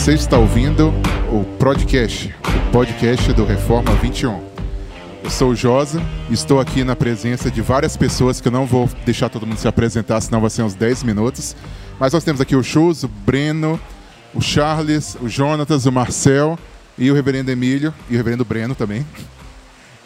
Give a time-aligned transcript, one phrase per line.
[0.00, 0.94] Você está ouvindo
[1.30, 4.42] o podcast, o podcast do Reforma 21.
[5.22, 6.00] Eu sou o Josa,
[6.30, 9.68] estou aqui na presença de várias pessoas que eu não vou deixar todo mundo se
[9.68, 11.54] apresentar, senão vai ser uns 10 minutos.
[11.98, 13.78] Mas nós temos aqui o Chus, o Breno,
[14.32, 16.58] o Charles, o Jonatas, o Marcel
[16.96, 19.06] e o Reverendo Emílio e o Reverendo Breno também.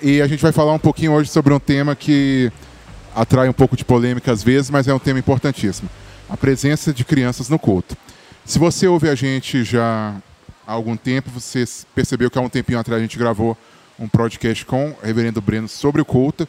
[0.03, 2.51] E a gente vai falar um pouquinho hoje sobre um tema que
[3.15, 5.89] atrai um pouco de polêmica às vezes, mas é um tema importantíssimo:
[6.29, 7.97] a presença de crianças no culto.
[8.45, 10.15] Se você ouve a gente já
[10.67, 13.57] há algum tempo, você percebeu que há um tempinho atrás a gente gravou
[13.99, 16.47] um podcast com o reverendo Breno sobre o culto.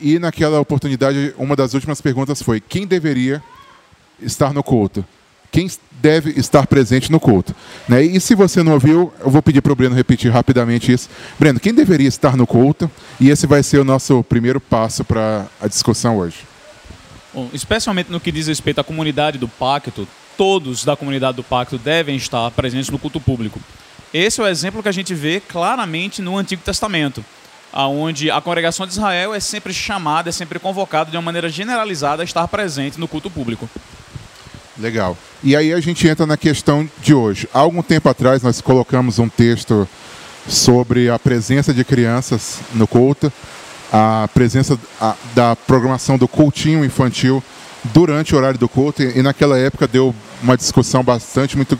[0.00, 3.42] E naquela oportunidade, uma das últimas perguntas foi: quem deveria
[4.22, 5.04] estar no culto?
[5.52, 7.54] Quem deve estar presente no culto?
[7.86, 8.02] Né?
[8.02, 11.10] E se você não ouviu, eu vou pedir para o Breno repetir rapidamente isso.
[11.38, 12.90] Breno, quem deveria estar no culto?
[13.20, 16.38] E esse vai ser o nosso primeiro passo para a discussão hoje.
[17.34, 21.78] Bom, especialmente no que diz respeito à comunidade do pacto, todos da comunidade do pacto
[21.78, 23.60] devem estar presentes no culto público.
[24.12, 27.24] Esse é o exemplo que a gente vê claramente no Antigo Testamento,
[27.72, 32.22] onde a congregação de Israel é sempre chamada, é sempre convocada de uma maneira generalizada
[32.22, 33.68] a estar presente no culto público.
[34.78, 35.16] Legal.
[35.42, 37.48] E aí a gente entra na questão de hoje.
[37.52, 39.88] Há algum tempo atrás nós colocamos um texto
[40.48, 43.32] sobre a presença de crianças no culto,
[43.92, 44.78] a presença
[45.34, 47.42] da programação do cultinho infantil
[47.84, 51.78] durante o horário do culto e naquela época deu uma discussão bastante muito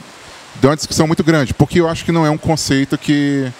[0.60, 3.50] deu uma discussão muito grande porque eu acho que não é um conceito que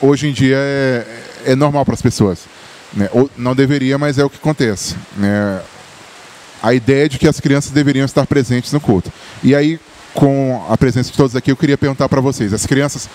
[0.00, 1.06] hoje em dia é,
[1.46, 2.40] é normal para as pessoas
[2.92, 3.08] né?
[3.12, 5.60] Ou não deveria mas é o que acontece né?
[6.62, 9.12] a ideia de que as crianças deveriam estar presentes no culto
[9.44, 9.78] e aí
[10.14, 13.08] com a presença de todos aqui eu queria perguntar para vocês as crianças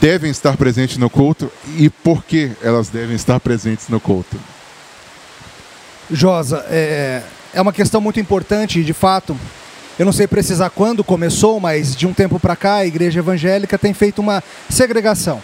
[0.00, 4.36] devem estar presentes no culto e por que elas devem estar presentes no culto
[6.10, 7.22] Josa, é,
[7.54, 9.36] é uma questão muito importante, de fato.
[9.98, 13.78] Eu não sei precisar quando começou, mas de um tempo para cá a igreja evangélica
[13.78, 15.40] tem feito uma segregação.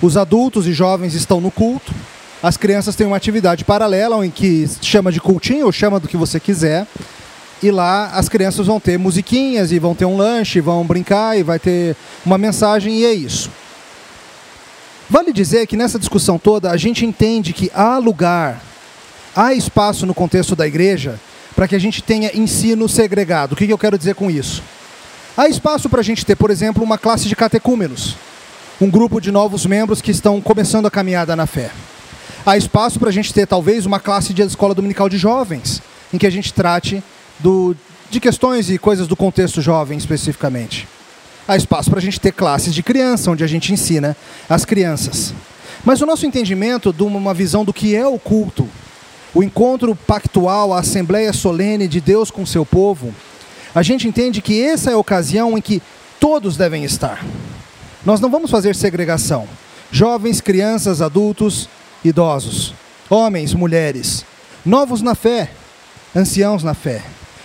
[0.00, 1.92] Os adultos e jovens estão no culto,
[2.42, 6.16] as crianças têm uma atividade paralela em que chama de cultinho ou chama do que
[6.16, 6.86] você quiser.
[7.62, 11.42] E lá as crianças vão ter musiquinhas e vão ter um lanche, vão brincar e
[11.42, 11.94] vai ter
[12.24, 13.50] uma mensagem e é isso.
[15.10, 18.62] Vale dizer que nessa discussão toda a gente entende que há lugar
[19.34, 21.20] há espaço no contexto da igreja
[21.60, 23.52] para que a gente tenha ensino segregado.
[23.52, 24.62] O que eu quero dizer com isso?
[25.36, 28.16] Há espaço para a gente ter, por exemplo, uma classe de catecúmenos,
[28.80, 31.70] um grupo de novos membros que estão começando a caminhada na fé.
[32.46, 35.82] Há espaço para a gente ter, talvez, uma classe de escola dominical de jovens,
[36.14, 37.04] em que a gente trate
[37.38, 37.76] do,
[38.10, 40.88] de questões e coisas do contexto jovem especificamente.
[41.46, 44.16] Há espaço para a gente ter classes de criança, onde a gente ensina
[44.48, 45.34] as crianças.
[45.84, 48.66] Mas o nosso entendimento de uma visão do que é o culto
[49.34, 53.14] o encontro pactual, a assembleia solene de Deus com seu povo,
[53.74, 55.80] a gente entende que essa é a ocasião em que
[56.18, 57.24] todos devem estar.
[58.04, 59.46] Nós não vamos fazer segregação.
[59.92, 61.68] Jovens, crianças, adultos,
[62.04, 62.74] idosos,
[63.08, 64.24] homens, mulheres,
[64.64, 65.50] novos na fé,
[66.14, 67.02] anciãos na fé,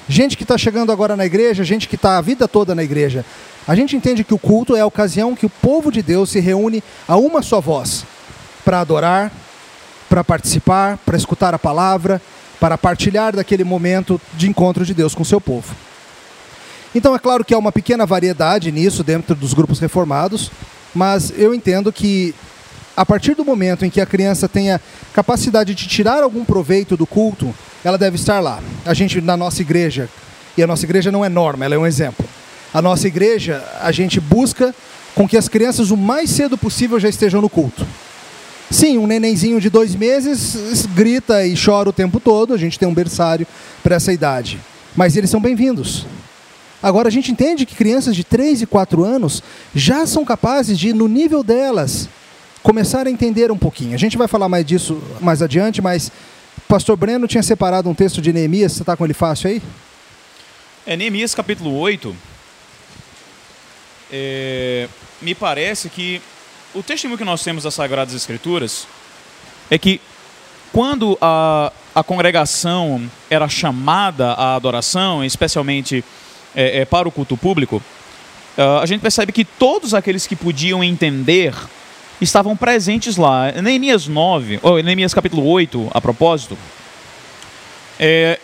[0.08, 3.26] gente que está chegando agora na igreja, gente que está a vida toda na igreja.
[3.68, 6.40] A gente entende que o culto é a ocasião que o povo de Deus se
[6.40, 8.06] reúne a uma só voz
[8.64, 9.32] para adorar,
[10.10, 12.22] para participar, para escutar a palavra,
[12.60, 15.76] para partilhar daquele momento de encontro de Deus com seu povo.
[16.94, 20.50] Então é claro que há uma pequena variedade nisso dentro dos grupos reformados,
[20.94, 22.34] mas eu entendo que
[22.96, 24.80] a partir do momento em que a criança tenha
[25.14, 28.62] capacidade de tirar algum proveito do culto, ela deve estar lá.
[28.86, 30.10] A gente na nossa igreja,
[30.58, 32.26] e a nossa igreja não é norma, ela é um exemplo.
[32.74, 34.74] A nossa igreja, a gente busca
[35.14, 37.86] com que as crianças o mais cedo possível já estejam no culto.
[38.72, 42.88] Sim, um nenenzinho de dois meses grita e chora o tempo todo, a gente tem
[42.88, 43.46] um berçário
[43.84, 44.60] para essa idade.
[44.96, 46.06] Mas eles são bem-vindos.
[46.82, 49.42] Agora, a gente entende que crianças de 3 e 4 anos
[49.74, 52.10] já são capazes de, no nível delas,
[52.62, 53.94] começar a entender um pouquinho.
[53.94, 56.12] A gente vai falar mais disso mais adiante, mas
[56.68, 59.62] pastor Breno tinha separado um texto de Neemias, você está com ele fácil aí?
[60.86, 62.16] É Neemias capítulo 8.
[64.12, 64.88] É,
[65.22, 66.22] me parece que
[66.76, 68.86] o testemunho que nós temos das Sagradas Escrituras
[69.72, 70.02] é que
[70.74, 76.04] quando a, a congregação era chamada à adoração, especialmente
[76.54, 77.82] é, é, para o culto público,
[78.58, 81.56] uh, a gente percebe que todos aqueles que podiam entender
[82.20, 83.54] estavam presentes lá.
[83.54, 86.58] Neemias 9, ou Neemias capítulo 8, a propósito,
[87.98, 88.38] é,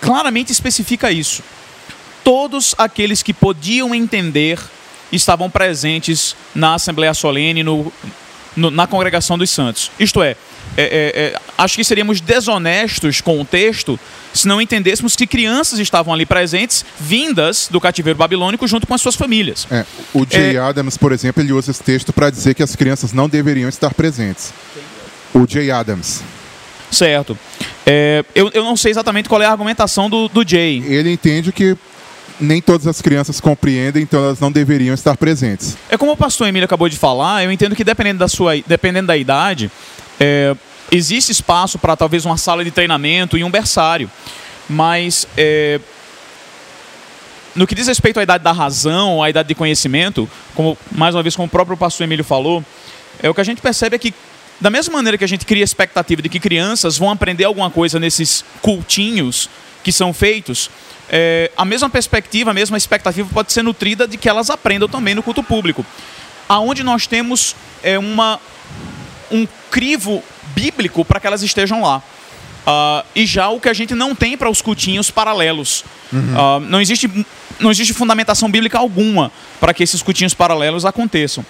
[0.00, 1.42] claramente especifica isso.
[2.22, 4.60] Todos aqueles que podiam entender
[5.12, 7.92] estavam presentes na Assembleia Solene, no,
[8.56, 9.90] no, na congregação dos santos.
[9.98, 10.36] Isto é,
[10.76, 13.98] é, é, é, acho que seríamos desonestos com o texto
[14.32, 19.02] se não entendêssemos que crianças estavam ali presentes, vindas do cativeiro babilônico junto com as
[19.02, 19.66] suas famílias.
[19.70, 23.12] É, o Jay Adams, por exemplo, ele usa esse texto para dizer que as crianças
[23.12, 24.52] não deveriam estar presentes.
[25.34, 26.22] O Jay Adams.
[26.90, 27.38] Certo.
[27.86, 30.82] É, eu, eu não sei exatamente qual é a argumentação do, do Jay.
[30.86, 31.76] Ele entende que
[32.40, 35.76] nem todas as crianças compreendem, então elas não deveriam estar presentes.
[35.88, 39.06] É como o pastor Emílio acabou de falar, eu entendo que dependendo da sua, dependendo
[39.06, 39.70] da idade,
[40.18, 40.54] é,
[40.90, 44.10] existe espaço para talvez uma sala de treinamento e um berçário,
[44.68, 45.80] mas é,
[47.54, 51.22] no que diz respeito à idade da razão, à idade de conhecimento, como mais uma
[51.22, 52.64] vez como o próprio pastor Emílio falou,
[53.22, 54.14] é o que a gente percebe é que
[54.60, 57.98] da mesma maneira que a gente cria expectativa de que crianças vão aprender alguma coisa
[57.98, 59.50] nesses cultinhos
[59.82, 60.70] que são feitos,
[61.08, 65.14] é, a mesma perspectiva, a mesma expectativa pode ser nutrida de que elas aprendam também
[65.14, 65.84] no culto público.
[66.48, 68.40] Aonde nós temos é, uma,
[69.30, 70.22] um crivo
[70.54, 72.02] bíblico para que elas estejam lá.
[72.62, 75.84] Uh, e já o que a gente não tem para os cultinhos paralelos.
[76.12, 76.20] Uhum.
[76.20, 77.10] Uh, não, existe,
[77.58, 81.44] não existe fundamentação bíblica alguma para que esses cultinhos paralelos aconteçam.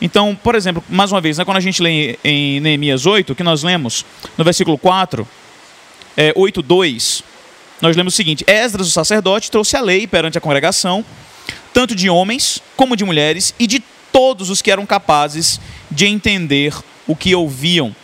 [0.00, 3.42] Então, por exemplo, mais uma vez, né, quando a gente lê em Neemias 8, que
[3.42, 4.04] nós lemos
[4.38, 5.26] no versículo 4,
[6.16, 7.24] é, 8, 2,
[7.82, 11.04] nós lemos o seguinte: Esdras, o sacerdote, trouxe a lei perante a congregação,
[11.74, 13.82] tanto de homens como de mulheres, e de
[14.12, 16.72] todos os que eram capazes de entender
[17.06, 17.94] o que ouviam.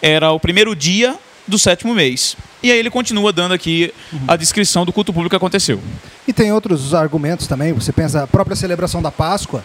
[0.00, 2.36] Era o primeiro dia do sétimo mês.
[2.62, 3.92] E aí ele continua dando aqui
[4.26, 5.80] a descrição do culto público que aconteceu.
[6.26, 7.72] E tem outros argumentos também.
[7.72, 9.64] Você pensa, a própria celebração da Páscoa,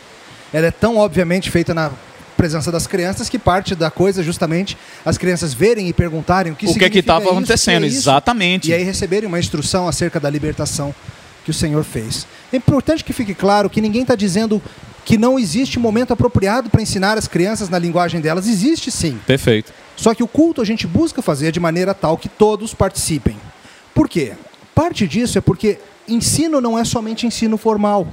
[0.54, 1.92] ela é tão obviamente feita na
[2.42, 6.66] presença das crianças que parte da coisa justamente as crianças verem e perguntarem o que
[6.66, 8.72] o que é que estava acontecendo, é exatamente.
[8.72, 10.94] E aí receberem uma instrução acerca da libertação
[11.46, 12.26] que o Senhor fez.
[12.52, 14.60] É importante que fique claro que ninguém está dizendo
[15.06, 18.48] que não existe momento apropriado para ensinar as crianças na linguagem delas.
[18.48, 19.20] Existe sim.
[19.28, 19.72] Perfeito.
[19.96, 23.38] Só que o culto a gente busca fazer de maneira tal que todos participem.
[23.94, 24.34] Por quê?
[24.74, 25.78] Parte disso é porque
[26.08, 28.08] ensino não é somente ensino formal.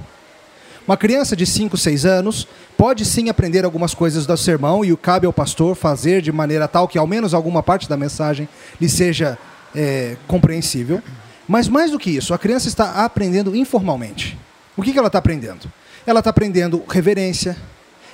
[0.88, 4.96] Uma criança de 5, 6 anos pode sim aprender algumas coisas do sermão e o
[4.96, 8.48] cabe ao pastor fazer de maneira tal que ao menos alguma parte da mensagem
[8.80, 9.36] lhe seja
[9.76, 11.02] é, compreensível.
[11.46, 14.38] Mas mais do que isso, a criança está aprendendo informalmente.
[14.78, 15.70] O que, que ela está aprendendo?
[16.06, 17.54] Ela está aprendendo reverência,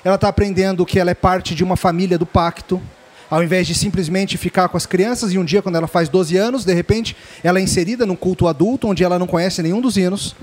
[0.04, 2.82] ela está aprendendo que ela é parte de uma família do pacto,
[3.30, 6.36] ao invés de simplesmente ficar com as crianças e um dia, quando ela faz 12
[6.36, 9.96] anos, de repente, ela é inserida num culto adulto onde ela não conhece nenhum dos
[9.96, 10.34] hinos,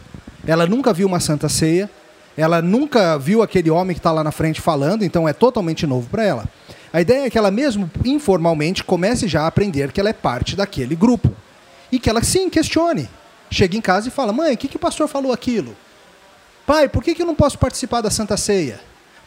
[0.48, 1.90] ela nunca viu uma santa ceia,
[2.38, 6.10] ela nunca viu aquele homem que está lá na frente falando, então é totalmente novo
[6.10, 6.46] para ela.
[6.94, 10.56] A ideia é que ela, mesmo informalmente, comece já a aprender que ela é parte
[10.56, 11.34] daquele grupo.
[11.92, 13.10] E que ela, sim, questione.
[13.50, 15.76] Chega em casa e fala: Mãe, o que, que o pastor falou aquilo?
[16.66, 18.80] Pai, por que, que eu não posso participar da Santa Ceia?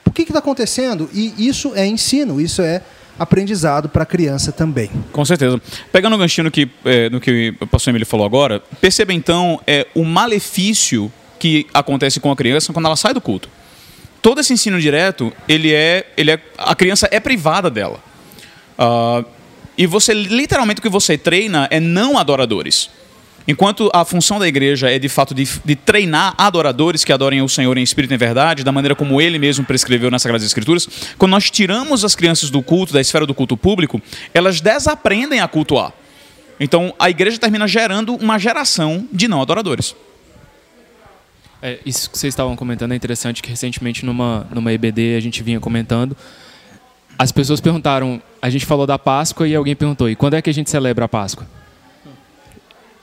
[0.02, 1.10] Por que está acontecendo?
[1.12, 2.82] E isso é ensino, isso é
[3.18, 4.90] aprendizado para a criança também.
[5.12, 5.60] Com certeza.
[5.92, 9.60] Pegando o ganchinho no que, é, no que o pastor Emílio falou agora, perceba então
[9.66, 11.12] é, o malefício
[11.44, 13.50] que acontece com a criança quando ela sai do culto.
[14.22, 18.02] Todo esse ensino direto, ele é, ele é, a criança é privada dela.
[18.78, 19.22] Uh,
[19.76, 22.88] e você, literalmente, o que você treina é não adoradores.
[23.46, 27.48] Enquanto a função da igreja é de fato de, de, treinar adoradores que adorem o
[27.48, 30.88] Senhor em espírito e em verdade, da maneira como ele mesmo prescreveu nas Sagradas Escrituras,
[31.18, 34.00] quando nós tiramos as crianças do culto, da esfera do culto público,
[34.32, 35.92] elas desaprendem a cultuar.
[36.58, 39.94] Então a igreja termina gerando uma geração de não adoradores.
[41.64, 45.42] É, isso que vocês estavam comentando é interessante, que recentemente numa, numa EBD a gente
[45.42, 46.14] vinha comentando.
[47.18, 50.50] As pessoas perguntaram, a gente falou da Páscoa e alguém perguntou, e quando é que
[50.50, 51.46] a gente celebra a Páscoa?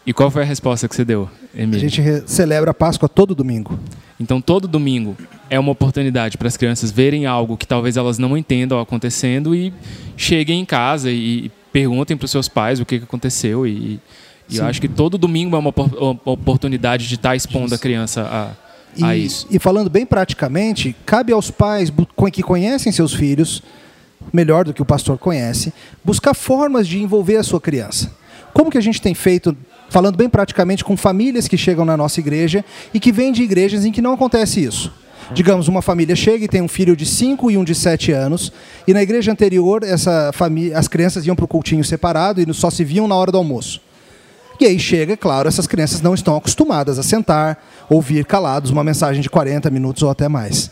[0.06, 1.78] E qual foi a resposta que você deu, Emílio?
[1.78, 3.80] A gente celebra a Páscoa todo domingo.
[4.20, 5.18] Então, todo domingo
[5.50, 9.74] é uma oportunidade para as crianças verem algo que talvez elas não entendam acontecendo e
[10.16, 14.00] cheguem em casa e perguntem para os seus pais o que aconteceu e,
[14.50, 15.74] e eu acho que todo domingo é uma,
[16.26, 19.48] oportunidade de estar tá expondo a criança a, a e, isso.
[19.50, 21.92] E falando bem praticamente, cabe aos pais
[22.32, 23.64] que conhecem seus filhos,
[24.32, 28.12] melhor do que o pastor conhece, buscar formas de envolver a sua criança.
[28.54, 29.56] Como que a gente tem feito,
[29.90, 33.86] falando bem praticamente, com famílias que chegam na nossa igreja e que vêm de igrejas
[33.86, 34.92] em que não acontece isso?
[35.34, 38.52] Digamos, uma família chega e tem um filho de 5 e um de 7 anos,
[38.86, 42.70] e na igreja anterior essa família, as crianças iam para o cultinho separado e só
[42.70, 43.80] se viam na hora do almoço.
[44.62, 49.20] E aí chega, claro, essas crianças não estão acostumadas a sentar, ouvir calados uma mensagem
[49.20, 50.70] de 40 minutos ou até mais.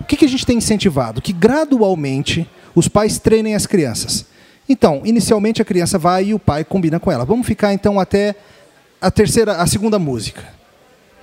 [0.00, 1.20] O que, a gente tem incentivado?
[1.20, 4.26] Que gradualmente os pais treinem as crianças.
[4.68, 7.24] Então, inicialmente a criança vai e o pai combina com ela.
[7.24, 8.36] Vamos ficar então até
[9.00, 10.44] a terceira, a segunda música.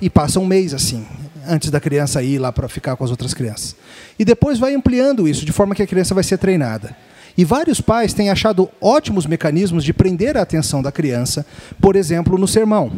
[0.01, 1.07] E passa um mês assim,
[1.47, 3.77] antes da criança ir lá para ficar com as outras crianças.
[4.19, 6.93] E depois vai ampliando isso, de forma que a criança vai ser treinada.
[7.37, 11.45] E vários pais têm achado ótimos mecanismos de prender a atenção da criança,
[11.81, 12.91] por exemplo, no sermão.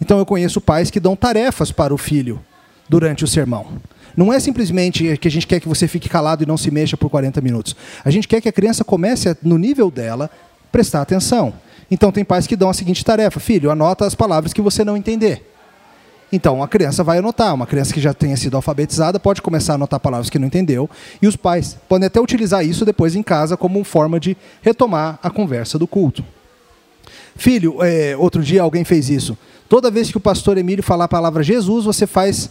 [0.00, 2.40] Então eu conheço pais que dão tarefas para o filho
[2.88, 3.66] durante o sermão.
[4.16, 6.96] Não é simplesmente que a gente quer que você fique calado e não se mexa
[6.96, 7.76] por 40 minutos.
[8.02, 10.30] A gente quer que a criança comece, no nível dela,
[10.72, 11.52] prestar atenção.
[11.90, 14.96] Então tem pais que dão a seguinte tarefa: filho, anota as palavras que você não
[14.96, 15.55] entender.
[16.32, 17.54] Então a criança vai anotar.
[17.54, 20.88] Uma criança que já tenha sido alfabetizada pode começar a anotar palavras que não entendeu.
[21.20, 25.30] E os pais podem até utilizar isso depois em casa como forma de retomar a
[25.30, 26.24] conversa do culto.
[27.36, 29.36] Filho, é, outro dia alguém fez isso.
[29.68, 32.50] Toda vez que o pastor Emílio falar a palavra Jesus, você faz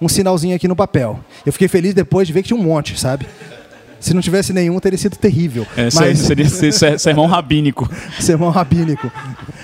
[0.00, 1.20] um sinalzinho aqui no papel.
[1.44, 3.26] Eu fiquei feliz depois de ver que tinha um monte, sabe?
[4.00, 5.64] Se não tivesse nenhum, teria sido terrível.
[5.76, 6.18] É, Mas...
[6.18, 7.88] Seria sermão rabínico.
[8.18, 9.10] sermão rabínico.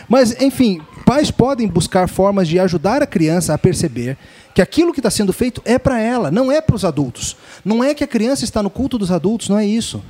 [0.08, 4.18] Mas, enfim, pais podem buscar formas de ajudar a criança a perceber
[4.54, 7.34] que aquilo que está sendo feito é para ela, não é para os adultos.
[7.64, 10.04] Não é que a criança está no culto dos adultos, não é isso.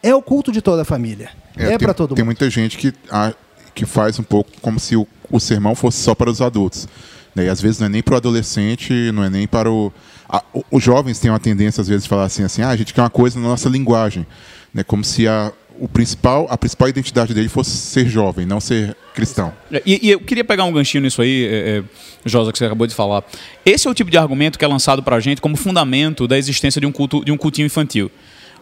[0.00, 1.30] É o culto de toda a família.
[1.56, 2.16] É, é para todo mundo.
[2.16, 3.34] Tem muita gente que, a,
[3.74, 6.86] que faz um pouco como se o, o sermão fosse só para os adultos.
[7.34, 7.46] Né?
[7.46, 9.92] E às vezes não é nem para o adolescente, não é nem para o
[10.28, 12.94] a, os jovens têm uma tendência às vezes de falar assim, assim, ah, a gente
[12.94, 14.24] quer uma coisa na nossa linguagem,
[14.72, 14.84] né?
[14.84, 19.52] Como se a o principal, a principal identidade dele fosse ser jovem, não ser cristão.
[19.72, 21.82] É, e, e eu queria pegar um ganchinho nisso aí, é, é,
[22.24, 23.24] Josa, que você acabou de falar.
[23.64, 26.36] Esse é o tipo de argumento que é lançado para a gente como fundamento da
[26.36, 28.10] existência de um culto, de um cultinho infantil.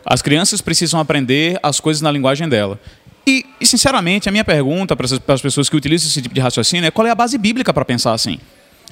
[0.07, 2.81] As crianças precisam aprender as coisas na linguagem dela.
[3.27, 6.87] E, e sinceramente, a minha pergunta para as pessoas que utilizam esse tipo de raciocínio
[6.87, 8.39] é qual é a base bíblica para pensar assim?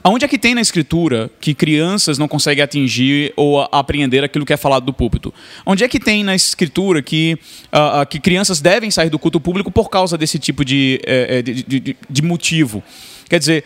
[0.06, 4.52] Aonde é que tem na escritura que crianças não conseguem atingir ou apreender aquilo que
[4.52, 5.34] é falado do púlpito?
[5.66, 7.36] Onde é que tem na escritura que,
[7.72, 11.80] uh, que crianças devem sair do culto público por causa desse tipo de, uh, de,
[11.80, 12.84] de, de motivo?
[13.28, 13.64] Quer dizer,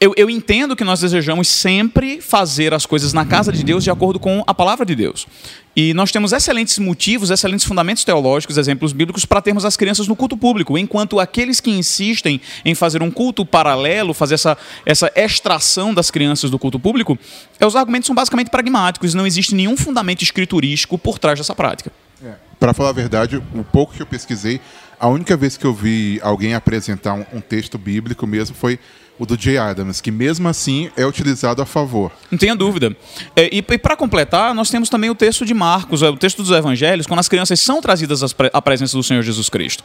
[0.00, 3.90] eu, eu, entendo que nós desejamos sempre fazer as coisas na casa de Deus de
[3.90, 5.26] acordo com a palavra de Deus.
[5.74, 10.14] E nós temos excelentes motivos, excelentes fundamentos teológicos, exemplos bíblicos, para termos as crianças no
[10.14, 15.92] culto público, enquanto aqueles que insistem em fazer um culto paralelo, fazer essa, essa extração
[15.92, 17.18] das crianças do culto público,
[17.58, 21.92] é, os argumentos são basicamente pragmáticos, não existe nenhum fundamento escriturístico por trás dessa prática.
[22.24, 22.34] É.
[22.58, 24.60] Para falar a verdade, o pouco que eu pesquisei,
[24.98, 28.80] a única vez que eu vi alguém apresentar um, um texto bíblico mesmo foi
[29.18, 32.12] o do Jay Adams, que mesmo assim é utilizado a favor.
[32.30, 32.96] Não tenha dúvida.
[33.34, 36.42] É, e, e para completar, nós temos também o texto de Marcos, é, o texto
[36.42, 38.22] dos Evangelhos, quando as crianças são trazidas
[38.52, 39.82] à presença do Senhor Jesus Cristo.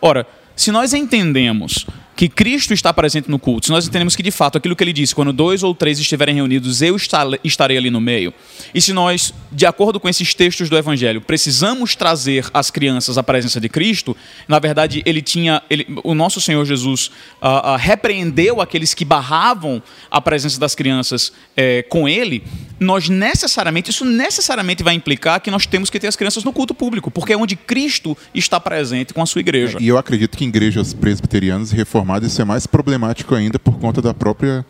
[0.00, 4.30] Ora, se nós entendemos que Cristo está presente no culto, se nós entendemos que de
[4.30, 8.00] fato aquilo que ele disse, quando dois ou três estiverem reunidos, eu estarei ali no
[8.00, 8.32] meio,
[8.74, 13.22] e se nós, de acordo com esses textos do Evangelho, precisamos trazer as crianças à
[13.22, 14.16] presença de Cristo,
[14.46, 17.08] na verdade, ele tinha, ele, o nosso Senhor Jesus
[17.40, 22.44] uh, uh, repreendeu aqueles que barravam a presença das crianças uh, com ele,
[22.78, 26.74] nós necessariamente, isso necessariamente vai implicar que nós temos que ter as crianças no culto
[26.74, 29.78] público, porque é onde Cristo está presente com a sua igreja.
[29.80, 34.02] E eu acredito que igrejas presbiterianas reformadas reformado, isso é mais problemático ainda por conta
[34.02, 34.64] da própria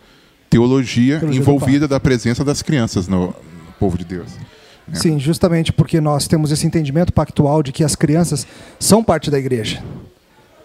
[0.48, 3.34] teologia, teologia envolvida da presença das crianças no, no
[3.78, 4.32] povo de Deus.
[4.86, 4.94] Né?
[4.94, 8.46] Sim, justamente porque nós temos esse entendimento pactual de que as crianças
[8.78, 9.82] são parte da igreja.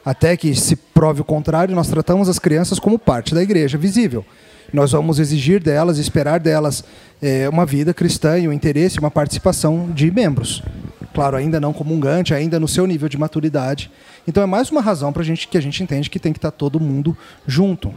[0.03, 4.25] Até que se prove o contrário, nós tratamos as crianças como parte da igreja visível.
[4.73, 6.83] Nós vamos exigir delas, esperar delas
[7.21, 10.61] é, uma vida cristã e um interesse, uma participação de membros.
[11.13, 13.89] Claro, ainda não comungante, ainda no seu nível de maturidade.
[14.27, 16.37] Então é mais uma razão para a gente que a gente entende que tem que
[16.37, 17.93] estar tá todo mundo junto.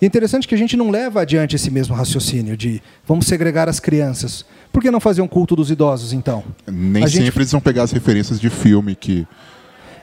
[0.00, 3.68] E é interessante que a gente não leva adiante esse mesmo raciocínio de vamos segregar
[3.68, 4.44] as crianças.
[4.72, 6.42] Por que não fazer um culto dos idosos, então?
[6.66, 7.38] Nem sempre gente...
[7.38, 9.26] eles vão pegar as referências de filme que.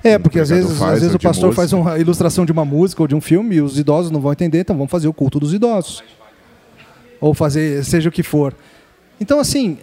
[0.03, 3.01] É, porque às vezes, faz, às vezes o pastor faz uma ilustração de uma música
[3.03, 5.39] ou de um filme e os idosos não vão entender, então vamos fazer o culto
[5.39, 6.03] dos idosos.
[7.20, 8.56] Ou fazer seja o que for.
[9.20, 9.77] Então, assim,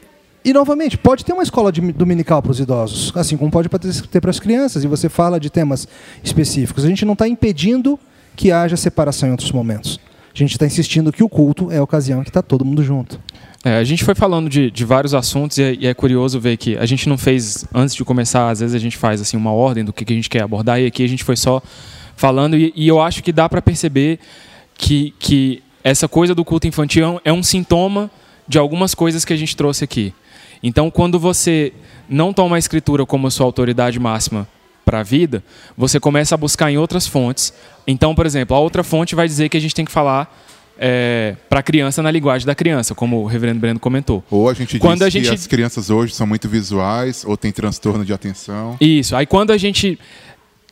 [0.47, 4.31] e, novamente, pode ter uma escola dominical para os idosos, assim como pode ter para
[4.31, 5.89] as crianças, e você fala de temas
[6.23, 6.85] específicos.
[6.85, 7.99] A gente não está impedindo
[8.37, 9.99] que haja separação em outros momentos.
[10.37, 13.19] A gente está insistindo que o culto é a ocasião que está todo mundo junto.
[13.65, 16.59] É, a gente foi falando de, de vários assuntos e é, e é, curioso ver
[16.59, 19.51] que a gente não fez, antes de começar, às vezes a gente faz assim uma
[19.51, 21.63] ordem do que, que a gente quer abordar, e aqui a gente foi só
[22.17, 24.19] falando, e, e eu acho que dá para perceber
[24.75, 28.11] que, que essa coisa do culto infantil é um sintoma
[28.47, 30.13] de algumas coisas que a gente trouxe aqui.
[30.63, 31.73] Então, quando você
[32.11, 34.47] não toma a escritura como sua autoridade máxima
[34.87, 35.43] para a vida,
[35.77, 37.53] você começa a buscar em outras fontes.
[37.87, 40.33] Então, por exemplo, a outra fonte vai dizer que a gente tem que falar
[40.79, 44.25] é, para a criança na linguagem da criança, como o reverendo Breno comentou.
[44.31, 45.29] Ou a gente quando diz a gente...
[45.29, 48.77] que as crianças hoje são muito visuais, ou tem transtorno de atenção.
[48.81, 49.17] Isso.
[49.17, 49.99] Aí quando a gente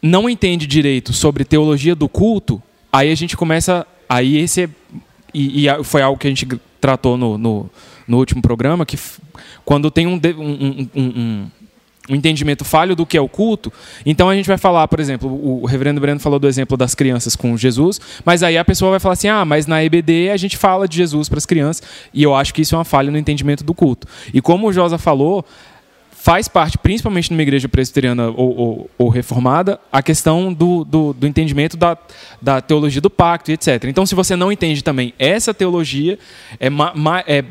[0.00, 3.86] não entende direito sobre teologia do culto, aí a gente começa.
[4.08, 4.68] Aí esse é
[5.34, 6.46] e, e foi algo que a gente
[6.80, 7.68] tratou no, no,
[8.06, 8.96] no último programa, que
[9.64, 11.50] quando tem um, um, um,
[12.08, 13.72] um, entendimento falho do que é o culto,
[14.04, 17.36] então a gente vai falar, por exemplo, o reverendo Breno falou do exemplo das crianças
[17.36, 20.56] com Jesus, mas aí a pessoa vai falar assim, ah, mas na EBD a gente
[20.56, 21.82] fala de Jesus para as crianças,
[22.12, 24.06] e eu acho que isso é uma falha no entendimento do culto.
[24.32, 25.44] E como o Josa falou,
[26.24, 31.26] faz parte, principalmente numa igreja presbiteriana ou, ou, ou reformada, a questão do, do, do,
[31.26, 31.98] entendimento da,
[32.40, 33.84] da teologia do pacto, etc.
[33.84, 36.18] Então, se você não entende também essa teologia,
[36.58, 37.44] é, ma, ma, é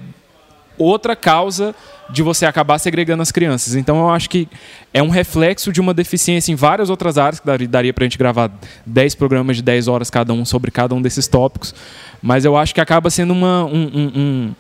[0.78, 1.76] outra causa
[2.10, 3.76] de você acabar segregando as crianças.
[3.76, 4.48] Então, eu acho que
[4.94, 8.18] é um reflexo de uma deficiência em várias outras áreas, que daria para a gente
[8.18, 8.52] gravar
[8.86, 11.74] 10 programas de 10 horas cada um sobre cada um desses tópicos,
[12.22, 14.56] mas eu acho que acaba sendo uma, um, um, um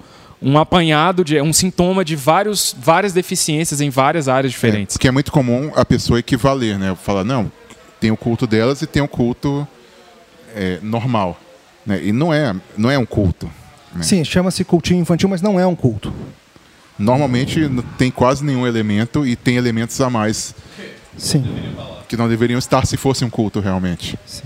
[0.46, 4.96] um apanhado, de um sintoma de vários, várias deficiências em várias áreas diferentes.
[4.96, 6.96] É, porque é muito comum a pessoa equivaler, né?
[7.02, 7.50] Falar, não,
[7.98, 9.66] tem o culto delas e tem o culto
[10.54, 11.40] é, normal.
[11.86, 12.02] Né?
[12.04, 13.50] E não é, não é um culto.
[13.94, 14.04] Né?
[14.04, 16.14] Sim, chama-se cultinho infantil, mas não é um culto.
[16.98, 20.54] Normalmente tem quase nenhum elemento e tem elementos a mais.
[21.18, 21.44] Sim.
[22.08, 24.18] Que não deveriam estar se fosse um culto realmente.
[24.26, 24.44] Sim.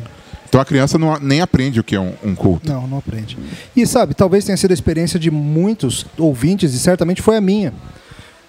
[0.48, 2.72] Então a criança não, nem aprende o que é um, um, culto.
[2.72, 3.38] Não, não aprende.
[3.76, 7.74] E sabe, talvez tenha sido a experiência de muitos ouvintes, e certamente foi a minha.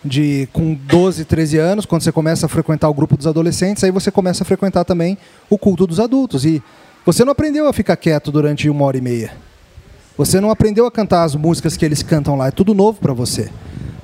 [0.04, 3.90] De com 12, 13 anos, quando você começa a frequentar o grupo dos adolescentes, aí
[3.90, 5.18] você começa a frequentar também
[5.50, 6.44] o culto dos adultos.
[6.44, 6.62] E
[7.04, 9.32] você não aprendeu a ficar quieto durante uma hora e meia.
[10.18, 12.48] Você não aprendeu a cantar as músicas que eles cantam lá.
[12.48, 13.48] É tudo novo para você.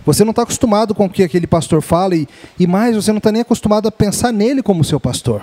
[0.06, 3.18] Você não está acostumado com o que aquele pastor fala e, e mais, você não
[3.18, 5.42] está nem acostumado a pensar nele como seu pastor.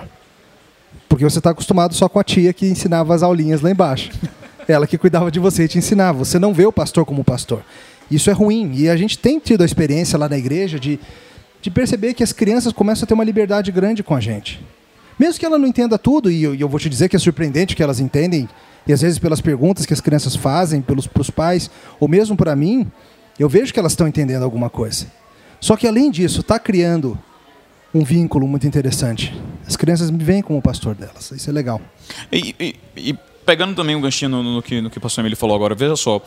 [1.10, 4.10] Porque você está acostumado só com a tia que ensinava as aulinhas lá embaixo.
[4.66, 6.16] Ela que cuidava de você e te ensinava.
[6.18, 7.62] Você não vê o pastor como pastor.
[8.10, 8.72] Isso é ruim.
[8.74, 10.98] E a gente tem tido a experiência lá na igreja de,
[11.60, 14.64] de perceber que as crianças começam a ter uma liberdade grande com a gente.
[15.18, 17.76] Mesmo que ela não entenda tudo, e eu, eu vou te dizer que é surpreendente
[17.76, 18.48] que elas entendem,
[18.86, 22.54] e às vezes pelas perguntas que as crianças fazem, pelos pros pais, ou mesmo para
[22.56, 22.90] mim,
[23.38, 25.06] eu vejo que elas estão entendendo alguma coisa.
[25.60, 27.18] Só que além disso, está criando
[27.94, 29.32] um vínculo muito interessante.
[29.66, 31.30] As crianças me veem como pastor delas.
[31.30, 31.80] Isso é legal.
[32.32, 35.36] E, e, e pegando também um ganchinho no, no, que, no que o pastor Emílio
[35.36, 36.20] falou agora, veja só,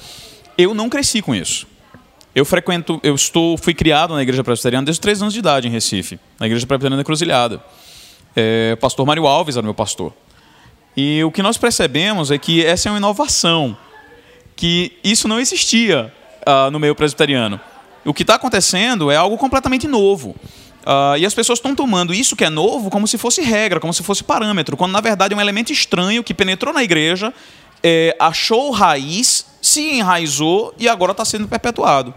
[0.58, 1.68] eu não cresci com isso.
[2.34, 5.68] Eu frequento, eu estou, fui criado na igreja presbiteriana desde os três anos de idade
[5.68, 7.62] em Recife, na igreja presbiteriana da Cruzilhada.
[8.36, 10.14] É, pastor Mário Alves era meu pastor.
[10.96, 13.78] E o que nós percebemos é que essa é uma inovação,
[14.56, 16.14] que isso não existia
[16.48, 17.60] uh, no meio presbiteriano.
[18.06, 20.36] O que está acontecendo é algo completamente novo.
[20.86, 23.92] Uh, e as pessoas estão tomando isso que é novo como se fosse regra, como
[23.92, 27.34] se fosse parâmetro, quando na verdade é um elemento estranho que penetrou na igreja,
[27.84, 32.14] é, achou raiz, se enraizou e agora está sendo perpetuado.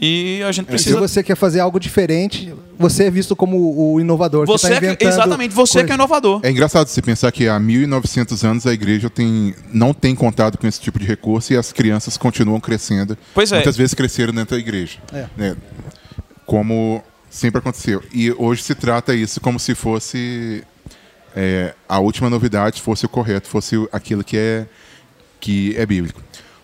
[0.00, 0.94] E a gente precisa.
[0.94, 4.46] Se você quer fazer algo diferente, você é visto como o inovador.
[4.46, 5.86] Você, você tá é, exatamente, você coisa.
[5.86, 6.40] que é inovador.
[6.42, 10.66] É engraçado você pensar que há 1.900 anos a igreja tem, não tem contato com
[10.66, 13.16] esse tipo de recurso e as crianças continuam crescendo.
[13.32, 13.56] Pois é.
[13.56, 14.98] Muitas vezes cresceram dentro da igreja.
[15.12, 15.26] É.
[15.36, 15.56] Né?
[16.44, 18.02] Como sempre aconteceu.
[18.12, 20.64] E hoje se trata isso como se fosse
[21.34, 24.66] é, a última novidade, fosse o correto, fosse aquilo que é,
[25.40, 26.22] que é bíblico.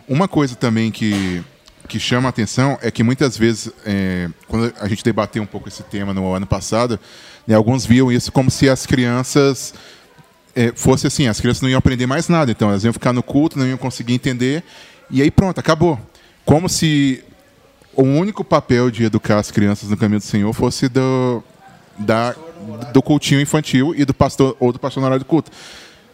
[0.09, 1.43] Uma coisa também que,
[1.91, 5.69] que chama a atenção é que muitas vezes, é, quando a gente debateu um pouco
[5.69, 7.01] esse tema no ano passado,
[7.45, 9.75] né, alguns viam isso como se as crianças
[10.55, 13.25] é, fosse assim, as crianças não iam aprender mais nada, então elas iam ficar no
[13.25, 14.63] culto, não iam conseguir entender,
[15.11, 15.99] e aí pronto, acabou.
[16.45, 17.25] Como se
[17.93, 21.43] o único papel de educar as crianças no caminho do Senhor fosse do,
[21.99, 22.37] da,
[22.93, 25.51] do cultinho infantil e do pastor ou do pastor na hora do culto.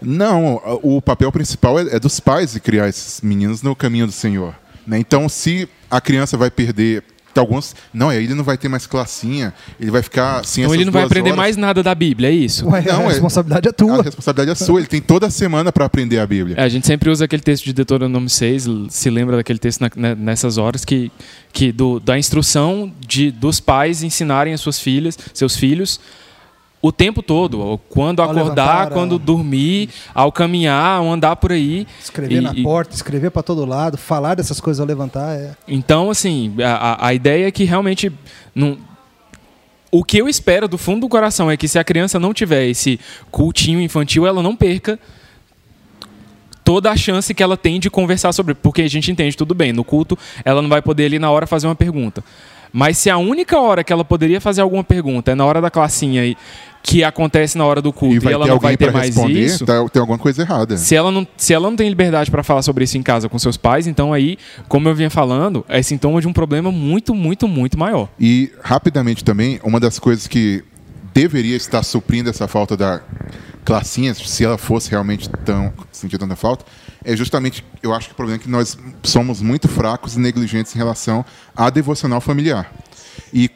[0.00, 4.12] Não, o papel principal é, é dos pais de criar esses meninos no caminho do
[4.12, 4.54] Senhor.
[4.86, 4.98] Né?
[4.98, 7.02] Então, se a criança vai perder
[7.40, 7.74] alguns.
[7.92, 10.92] Não, aí ele não vai ter mais classinha, ele vai ficar sem Então ele não
[10.92, 11.36] vai aprender horas.
[11.36, 12.68] mais nada da Bíblia, é isso?
[12.68, 14.00] Ué, não, a é- responsabilidade é, é tua.
[14.00, 16.56] A responsabilidade é sua, ele tem toda a semana para aprender a Bíblia.
[16.58, 20.14] É, a gente sempre usa aquele texto de Deuteronômio 6, se lembra daquele texto na,
[20.14, 21.10] nessas horas, que,
[21.52, 26.00] que do, da instrução de, dos pais ensinarem as suas filhas, seus filhos
[26.86, 31.86] o tempo todo, quando ao acordar, levantar, quando dormir, ao caminhar, ao andar por aí.
[32.00, 35.36] Escrever e, na porta, escrever para todo lado, falar dessas coisas ao levantar.
[35.36, 35.56] É...
[35.66, 38.12] Então, assim, a, a ideia é que realmente.
[38.54, 38.78] Não,
[39.90, 42.66] o que eu espero do fundo do coração é que se a criança não tiver
[42.66, 44.98] esse cultinho infantil, ela não perca
[46.62, 48.54] toda a chance que ela tem de conversar sobre.
[48.54, 51.46] Porque a gente entende, tudo bem, no culto ela não vai poder ali na hora
[51.46, 52.22] fazer uma pergunta.
[52.72, 55.70] Mas se a única hora que ela poderia fazer alguma pergunta é na hora da
[55.70, 56.36] classinha e
[56.86, 59.84] que acontece na hora do culto e, e ela não vai ter mais isso, tá,
[59.88, 60.76] tem alguma coisa errada.
[60.76, 63.36] Se ela não, se ela não tem liberdade para falar sobre isso em casa com
[63.40, 67.48] seus pais, então aí, como eu vinha falando, é sintoma de um problema muito, muito,
[67.48, 68.08] muito maior.
[68.20, 70.62] E rapidamente também, uma das coisas que
[71.12, 73.02] deveria estar suprindo essa falta da
[73.64, 76.64] classinhas, se ela fosse realmente tão sentir tanta falta,
[77.04, 80.72] é justamente, eu acho que o problema é que nós somos muito fracos e negligentes
[80.72, 81.24] em relação
[81.56, 82.70] à devocional familiar.
[83.34, 83.50] E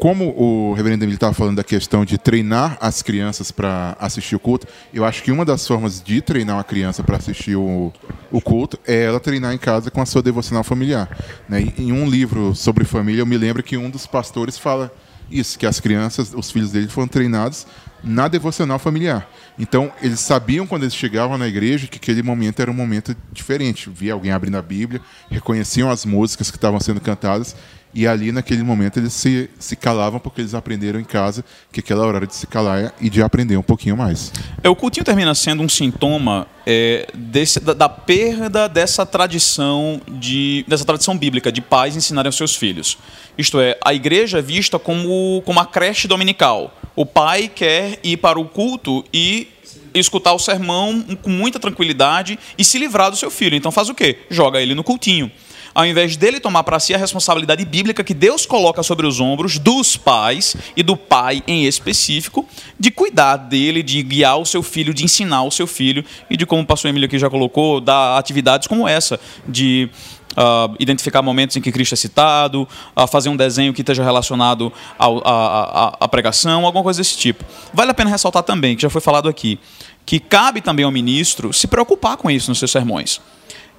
[0.00, 4.38] como o reverendo Emílio estava falando da questão de treinar as crianças para assistir o
[4.38, 7.92] culto, eu acho que uma das formas de treinar uma criança para assistir o,
[8.32, 11.14] o, culto é ela treinar em casa com a sua devocional familiar.
[11.46, 11.70] Né?
[11.76, 14.90] Em um livro sobre família, eu me lembro que um dos pastores fala
[15.30, 17.66] isso, que as crianças, os filhos dele foram treinados
[18.02, 19.28] na devocional familiar.
[19.58, 23.90] Então, eles sabiam quando eles chegavam na igreja que aquele momento era um momento diferente.
[23.90, 27.54] Via alguém abrindo a Bíblia, reconheciam as músicas que estavam sendo cantadas
[27.92, 32.06] e ali, naquele momento, eles se, se calavam porque eles aprenderam em casa que aquela
[32.06, 34.32] hora de se calar e de aprender um pouquinho mais.
[34.62, 40.64] É, o cultinho termina sendo um sintoma é, desse, da, da, perda dessa tradição, de,
[40.68, 42.96] dessa tradição bíblica de pais ensinarem aos seus filhos.
[43.36, 46.72] Isto é, a igreja é vista como, como a creche dominical.
[46.94, 49.48] O pai quer ir para o culto e
[49.94, 53.56] escutar o sermão com muita tranquilidade e se livrar do seu filho.
[53.56, 54.18] Então faz o quê?
[54.30, 55.30] Joga ele no cultinho
[55.74, 59.58] ao invés dele tomar para si a responsabilidade bíblica que Deus coloca sobre os ombros
[59.58, 62.46] dos pais e do pai em específico,
[62.78, 66.46] de cuidar dele, de guiar o seu filho, de ensinar o seu filho e de
[66.46, 69.88] como o pastor Emílio aqui já colocou, dar atividades como essa, de
[70.30, 74.72] Uh, identificar momentos em que Cristo é citado, uh, fazer um desenho que esteja relacionado
[74.96, 77.44] à pregação, alguma coisa desse tipo.
[77.74, 79.58] Vale a pena ressaltar também, que já foi falado aqui,
[80.04, 83.20] que cabe também ao ministro se preocupar com isso nos seus sermões.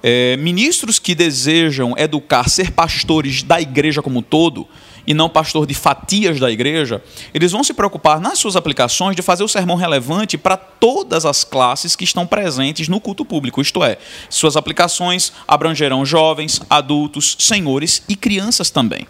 [0.02, 4.66] É, ministros que desejam educar, ser pastores da igreja como um todo,
[5.06, 7.02] e não pastor de fatias da igreja,
[7.34, 11.44] eles vão se preocupar nas suas aplicações de fazer o sermão relevante para todas as
[11.44, 18.02] classes que estão presentes no culto público, isto é, suas aplicações abrangerão jovens, adultos, senhores
[18.08, 19.06] e crianças também.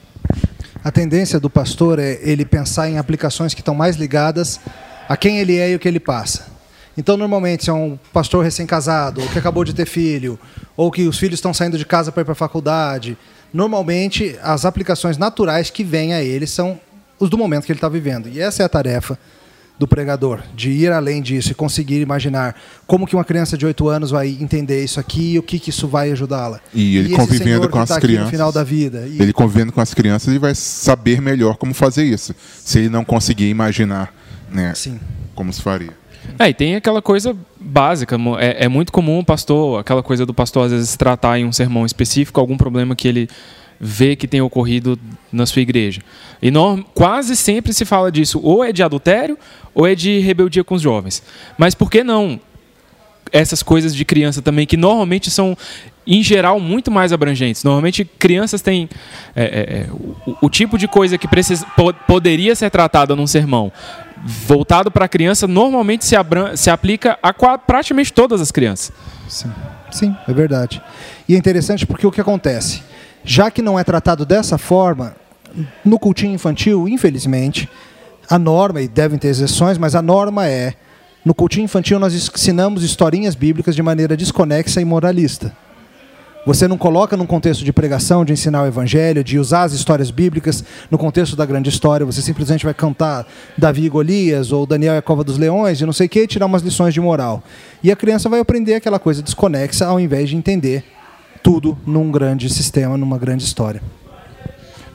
[0.84, 4.58] A tendência do pastor é ele pensar em aplicações que estão mais ligadas
[5.08, 6.51] a quem ele é e o que ele passa.
[6.96, 10.38] Então, normalmente, se é um pastor recém-casado, ou que acabou de ter filho,
[10.76, 13.16] ou que os filhos estão saindo de casa para ir para a faculdade,
[13.52, 16.78] normalmente as aplicações naturais que vêm a ele são
[17.18, 18.28] os do momento que ele está vivendo.
[18.28, 19.18] E essa é a tarefa
[19.78, 22.54] do pregador, de ir além disso e conseguir imaginar
[22.86, 25.70] como que uma criança de 8 anos vai entender isso aqui e o que, que
[25.70, 26.60] isso vai ajudá-la.
[26.74, 28.26] E ele e convivendo com as tá crianças.
[28.26, 29.06] No final da vida.
[29.08, 29.20] E...
[29.20, 32.34] Ele convivendo com as crianças, ele vai saber melhor como fazer isso.
[32.64, 34.14] Se ele não conseguir imaginar
[34.50, 35.00] né, Sim.
[35.34, 36.01] como se faria.
[36.38, 38.16] É, e tem aquela coisa básica.
[38.38, 41.52] É, é, muito comum o pastor, aquela coisa do pastor às vezes tratar em um
[41.52, 43.28] sermão específico algum problema que ele
[43.84, 44.96] vê que tem ocorrido
[45.32, 46.00] na sua igreja.
[46.40, 46.52] E
[46.94, 49.36] quase sempre se fala disso, ou é de adultério,
[49.74, 51.22] ou é de rebeldia com os jovens.
[51.58, 52.40] Mas por que não
[53.32, 55.56] essas coisas de criança também, que normalmente são,
[56.06, 57.64] em geral, muito mais abrangentes?
[57.64, 58.88] Normalmente, crianças têm
[59.34, 61.66] é, é, é o, o, tipo de coisa que precisa,
[62.06, 63.72] poderia ser tratada num sermão
[64.24, 66.14] voltado para a criança normalmente se,
[66.56, 68.92] se aplica a praticamente todas as crianças.
[69.28, 69.50] Sim.
[69.92, 70.82] Sim, é verdade.
[71.28, 72.82] E é interessante porque o que acontece?
[73.24, 75.14] Já que não é tratado dessa forma,
[75.84, 77.68] no cultinho infantil, infelizmente,
[78.28, 80.74] a norma, e devem ter exceções, mas a norma é:
[81.24, 85.54] no cultinho infantil nós ensinamos historinhas bíblicas de maneira desconexa e moralista.
[86.44, 90.10] Você não coloca num contexto de pregação, de ensinar o evangelho, de usar as histórias
[90.10, 92.04] bíblicas no contexto da grande história.
[92.04, 93.24] Você simplesmente vai cantar
[93.56, 96.20] Davi e Golias ou Daniel e a Cova dos Leões e não sei o que,
[96.20, 97.44] e tirar umas lições de moral.
[97.80, 100.84] E a criança vai aprender aquela coisa desconexa ao invés de entender
[101.44, 103.80] tudo num grande sistema, numa grande história.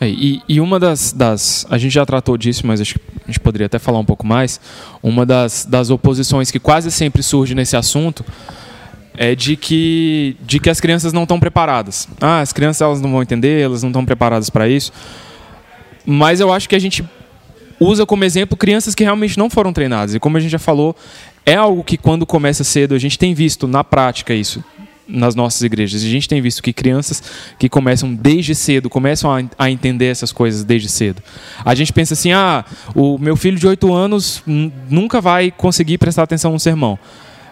[0.01, 3.27] É, e, e, uma das, das, A gente já tratou disso, mas acho que a
[3.27, 4.59] gente poderia até falar um pouco mais.
[5.01, 8.23] Uma das, das oposições que quase sempre surge nesse assunto
[9.17, 12.07] é de que, de que as crianças não estão preparadas.
[12.21, 14.93] Ah, as crianças elas não vão entender, elas não estão preparadas para isso.
[16.05, 17.03] Mas eu acho que a gente
[17.79, 20.13] usa como exemplo crianças que realmente não foram treinadas.
[20.15, 20.95] E como a gente já falou,
[21.45, 24.63] é algo que quando começa cedo, a gente tem visto na prática isso
[25.07, 26.03] nas nossas igrejas.
[26.03, 27.23] A gente tem visto que crianças
[27.57, 31.23] que começam desde cedo, começam a, a entender essas coisas desde cedo.
[31.63, 36.23] A gente pensa assim: ah, o meu filho de 8 anos nunca vai conseguir prestar
[36.23, 36.99] atenção no sermão.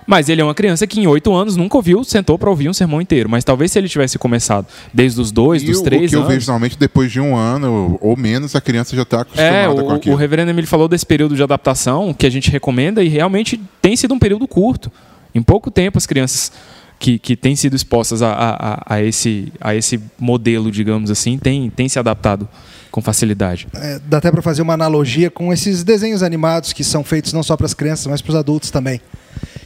[0.05, 2.73] Mas ele é uma criança que em oito anos nunca ouviu, sentou para ouvir um
[2.73, 3.29] sermão inteiro.
[3.29, 6.13] Mas talvez se ele tivesse começado desde os dois, e dos três anos...
[6.13, 9.21] O que eu vejo normalmente depois de um ano ou menos, a criança já está
[9.21, 10.15] acostumada é, o, com aquilo.
[10.15, 13.95] o reverendo Emílio falou desse período de adaptação que a gente recomenda e realmente tem
[13.95, 14.91] sido um período curto.
[15.33, 16.51] Em pouco tempo as crianças
[16.99, 21.69] que, que têm sido expostas a, a, a, esse, a esse modelo, digamos assim, têm,
[21.69, 22.47] têm se adaptado
[22.91, 23.67] com facilidade.
[23.73, 27.43] É, dá até para fazer uma analogia com esses desenhos animados que são feitos não
[27.43, 29.01] só para as crianças, mas para os adultos também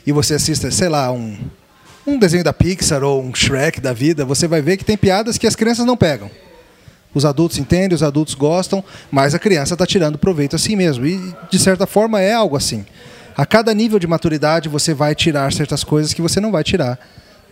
[0.05, 1.37] e você assista, sei lá, um,
[2.05, 5.37] um desenho da Pixar ou um Shrek da vida, você vai ver que tem piadas
[5.37, 6.29] que as crianças não pegam.
[7.13, 11.05] Os adultos entendem, os adultos gostam, mas a criança está tirando proveito assim mesmo.
[11.05, 12.85] E, de certa forma, é algo assim.
[13.35, 16.99] A cada nível de maturidade você vai tirar certas coisas que você não vai tirar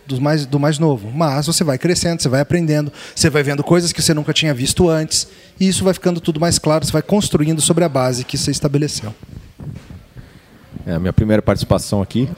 [0.06, 1.10] do mais, do mais novo.
[1.10, 4.54] Mas você vai crescendo, você vai aprendendo, você vai vendo coisas que você nunca tinha
[4.54, 5.28] visto antes.
[5.58, 8.50] E isso vai ficando tudo mais claro, você vai construindo sobre a base que você
[8.50, 9.14] estabeleceu.
[10.86, 12.28] É a minha primeira participação aqui.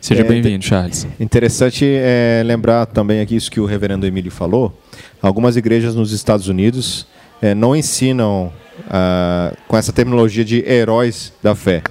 [0.00, 1.06] Seja É, bem-vindo, Charles.
[1.18, 4.78] Interessante é, lembrar também aqui isso que o reverendo Emílio falou.
[5.20, 7.06] Algumas igrejas nos Estados Unidos
[7.42, 8.52] é, não ensinam
[8.88, 11.82] ah, com essa terminologia de heróis da fé.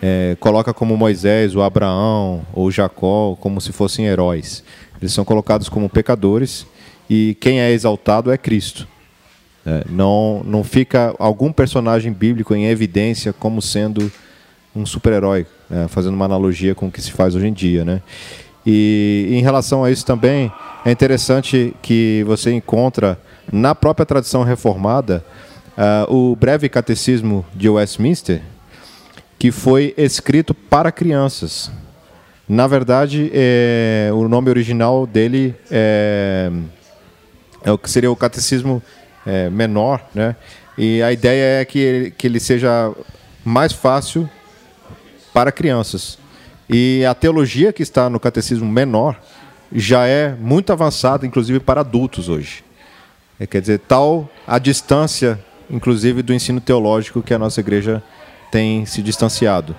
[0.00, 4.64] É, coloca como Moisés, o Abraão ou Jacó como se fossem heróis.
[5.00, 6.66] Eles são colocados como pecadores
[7.08, 8.86] e quem é exaltado é Cristo.
[9.64, 14.10] É, não, não fica algum personagem bíblico em evidência como sendo
[14.74, 17.84] um super-herói, né, fazendo uma analogia com o que se faz hoje em dia.
[17.84, 18.02] Né?
[18.64, 20.52] E em relação a isso também,
[20.84, 23.18] é interessante que você encontra
[23.52, 25.24] na própria tradição reformada
[25.76, 28.42] ah, o breve catecismo de Westminster,
[29.38, 31.70] que foi escrito para crianças.
[32.48, 36.50] Na verdade, é, o nome original dele é,
[37.64, 38.82] é o que seria o catecismo
[39.26, 40.36] é, menor, né?
[40.76, 42.92] E a ideia é que ele, que ele seja
[43.44, 44.28] mais fácil
[45.32, 46.18] para crianças.
[46.68, 49.20] E a teologia que está no catecismo menor
[49.74, 52.64] já é muito avançada, inclusive para adultos hoje.
[53.38, 58.02] É, quer dizer, tal a distância, inclusive, do ensino teológico que a nossa igreja
[58.50, 59.74] tem se distanciado.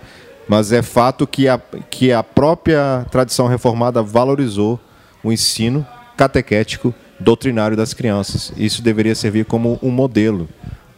[0.48, 4.80] Mas é fato que a, que a própria tradição reformada valorizou
[5.24, 5.86] o ensino
[6.18, 8.52] catequético doutrinário das crianças.
[8.58, 10.50] Isso deveria servir como um modelo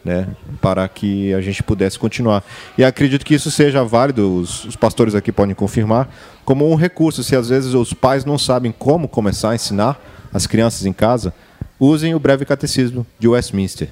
[0.06, 0.28] né,
[0.62, 2.44] para que a gente pudesse continuar.
[2.78, 6.08] E acredito que isso seja válido, os, os pastores aqui podem confirmar,
[6.44, 7.24] como um recurso.
[7.24, 10.00] Se às vezes os pais não sabem como começar a ensinar
[10.32, 11.34] as crianças em casa,
[11.78, 13.88] usem o breve catecismo de Westminster.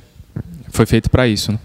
[0.70, 1.58] Foi feito para isso, né?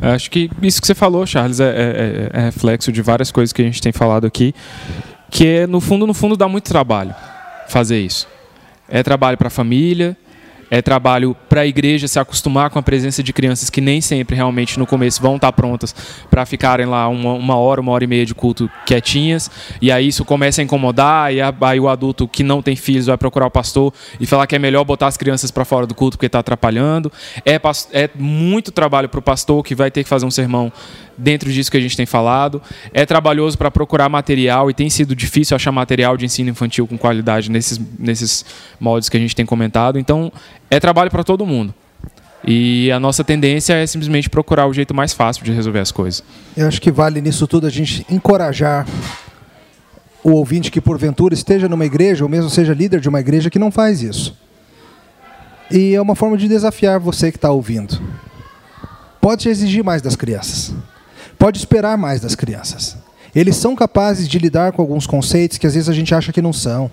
[0.00, 3.62] Acho que isso que você falou, Charles, é, é- é reflexo de várias coisas que
[3.62, 4.54] a gente tem falado aqui,
[5.30, 7.14] que é, no fundo, no fundo, dá muito trabalho
[7.68, 8.26] fazer isso.
[8.88, 10.16] É trabalho para a família,
[10.70, 14.36] é trabalho para a igreja se acostumar com a presença de crianças que nem sempre
[14.36, 15.94] realmente no começo vão estar prontas
[16.30, 19.50] para ficarem lá uma, uma hora, uma hora e meia de culto quietinhas,
[19.80, 23.16] e aí isso começa a incomodar, e aí o adulto que não tem filhos vai
[23.16, 26.16] procurar o pastor e falar que é melhor botar as crianças para fora do culto
[26.16, 27.10] porque está atrapalhando.
[27.44, 27.60] É,
[27.92, 30.72] é muito trabalho para o pastor que vai ter que fazer um sermão
[31.18, 32.62] dentro disso que a gente tem falado.
[32.94, 36.96] É trabalhoso para procurar material e tem sido difícil achar material de ensino infantil com
[36.96, 38.44] qualidade nesses, nesses
[38.80, 39.98] moldes que a gente tem comentado.
[39.98, 40.32] Então,
[40.70, 41.74] é trabalho para todo mundo.
[42.46, 46.22] E a nossa tendência é simplesmente procurar o jeito mais fácil de resolver as coisas.
[46.56, 48.86] Eu acho que vale nisso tudo a gente encorajar
[50.22, 53.58] o ouvinte que porventura esteja numa igreja ou mesmo seja líder de uma igreja que
[53.58, 54.36] não faz isso.
[55.70, 58.00] E é uma forma de desafiar você que está ouvindo.
[59.20, 60.74] Pode exigir mais das crianças.
[61.38, 62.96] Pode esperar mais das crianças.
[63.34, 66.42] Eles são capazes de lidar com alguns conceitos que às vezes a gente acha que
[66.42, 66.90] não são.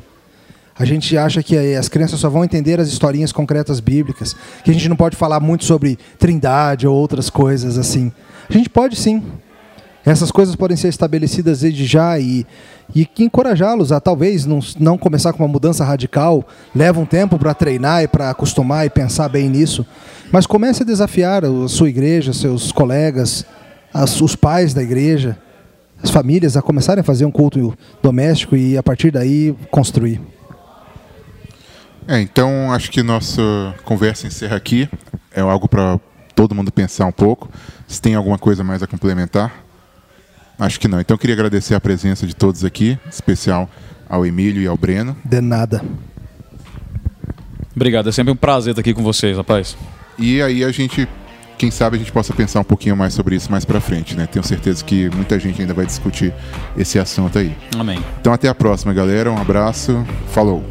[0.78, 4.74] A gente acha que as crianças só vão entender as historinhas concretas bíblicas, que a
[4.74, 8.12] gente não pode falar muito sobre trindade ou outras coisas assim.
[8.50, 9.24] A gente pode sim.
[10.06, 12.46] Essas coisas podem ser estabelecidas desde já e,
[12.94, 17.56] e encorajá-los a talvez não, não começar com uma mudança radical, leva um tempo para
[17.56, 19.84] treinar e para acostumar e pensar bem nisso,
[20.32, 23.46] mas comece a desafiar a sua igreja, seus colegas,
[23.96, 25.38] as- os pais da igreja,
[26.04, 30.20] as famílias a começarem a fazer um culto doméstico e a partir daí construir.
[32.08, 33.42] É, então acho que nossa
[33.84, 34.88] conversa encerra aqui.
[35.34, 36.00] É algo para
[36.36, 37.50] todo mundo pensar um pouco.
[37.88, 39.64] Se tem alguma coisa mais a complementar?
[40.60, 41.00] Acho que não.
[41.00, 43.70] Então eu queria agradecer a presença de todos aqui, em especial
[44.08, 45.16] ao Emílio e ao Breno.
[45.26, 45.82] De nada.
[47.76, 49.76] Obrigado, é sempre um prazer estar aqui com vocês, rapaz.
[50.18, 51.08] E aí a gente,
[51.58, 54.28] quem sabe a gente possa pensar um pouquinho mais sobre isso mais para frente, né?
[54.28, 56.34] Tenho certeza que muita gente ainda vai discutir
[56.78, 57.56] esse assunto aí.
[57.78, 58.04] Amém.
[58.20, 59.32] Então até a próxima, galera.
[59.32, 60.06] Um abraço.
[60.32, 60.64] Falou.